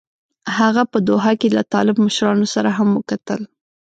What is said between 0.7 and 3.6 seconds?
په دوحه کې له طالب مشرانو سره هم وکتل.